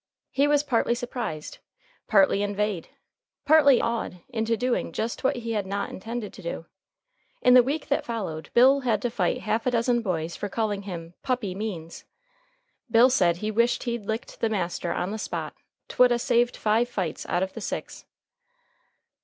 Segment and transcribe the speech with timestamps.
[0.31, 1.59] He was partly surprised,
[2.07, 2.87] partly inveighed,
[3.45, 6.65] partly awed into doing just what he had not intended to do.
[7.43, 10.81] In the week that followed, Bill had to fight half a dozen boys for calling
[10.81, 12.03] him "Puppy Means."
[12.89, 15.53] Bill said he wished he'd licked the master on the spot.
[15.87, 18.05] 'Twould 'a' saved five fights out of the six.